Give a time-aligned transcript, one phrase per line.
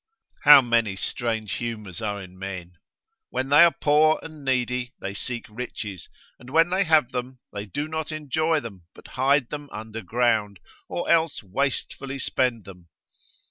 [0.45, 2.79] How many strange humours are in men!
[3.29, 7.67] When they are poor and needy, they seek riches, and when they have them, they
[7.67, 10.59] do not enjoy them, but hide them under ground,
[10.89, 12.87] or else wastefully spend them.